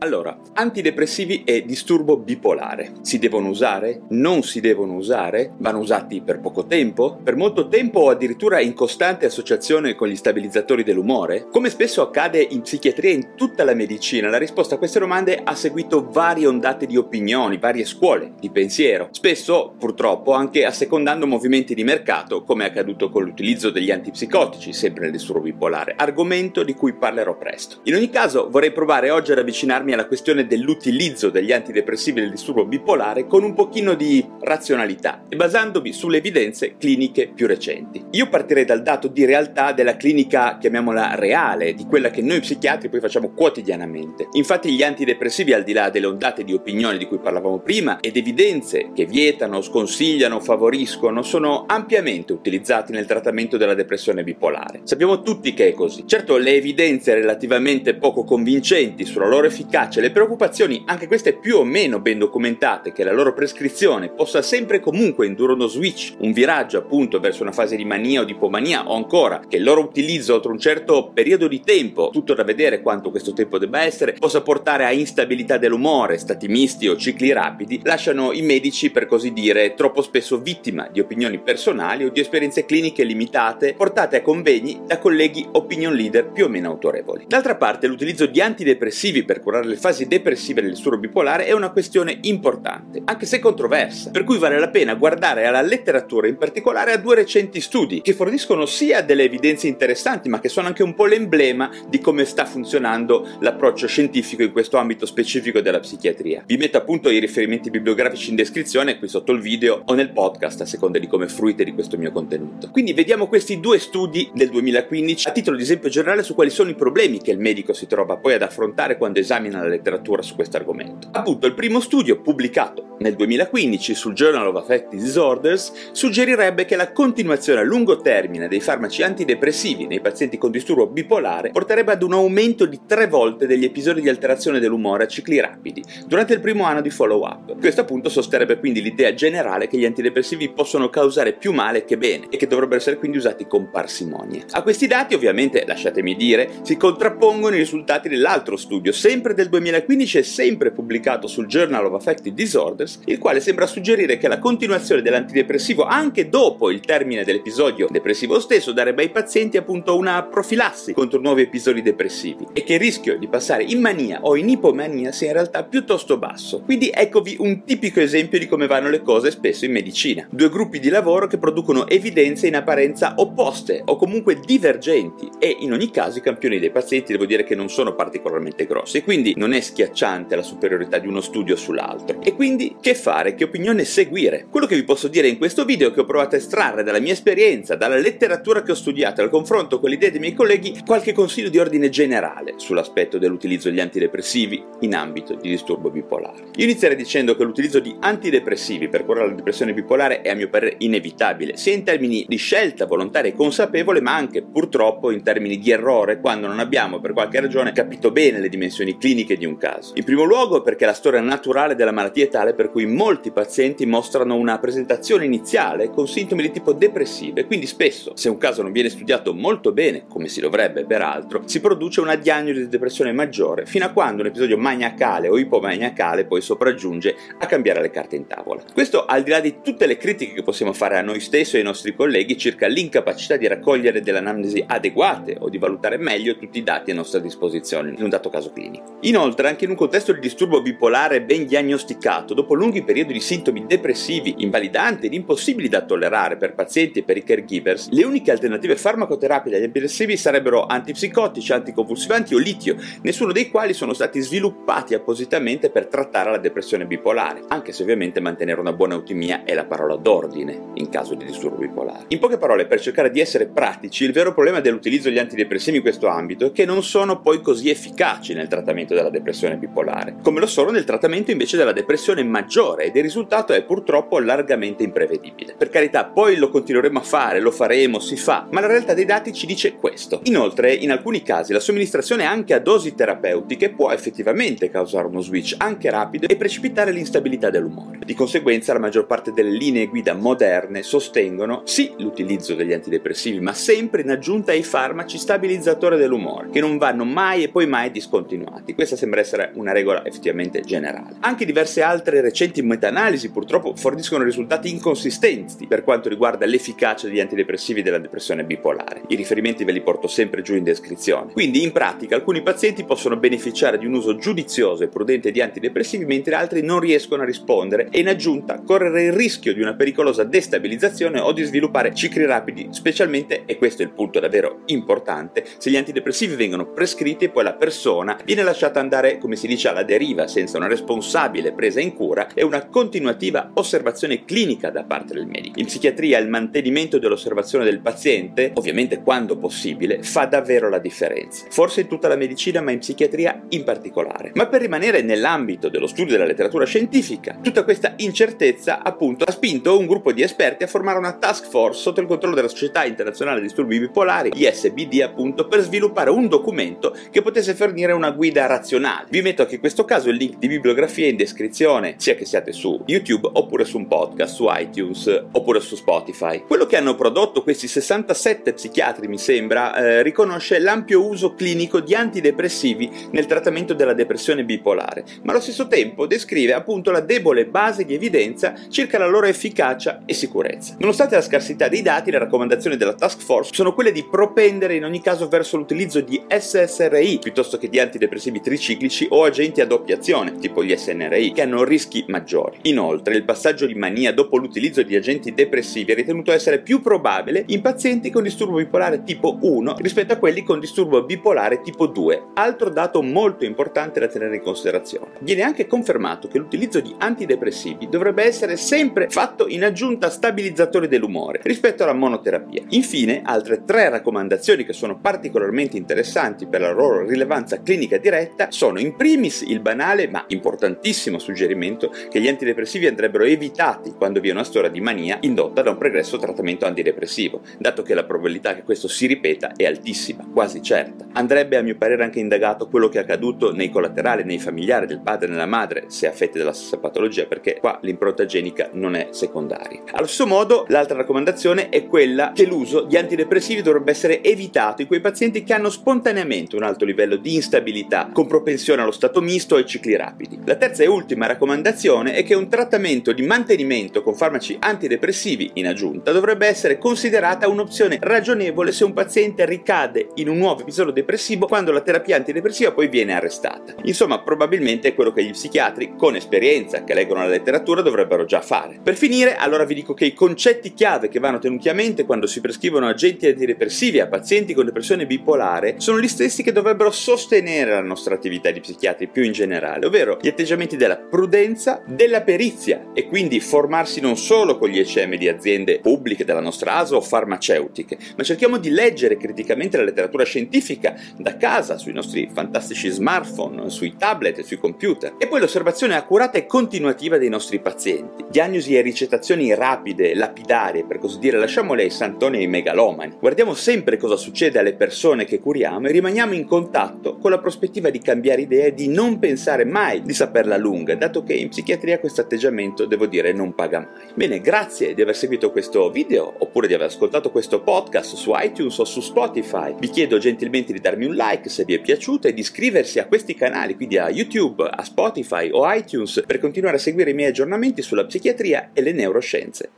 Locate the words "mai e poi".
297.04-297.66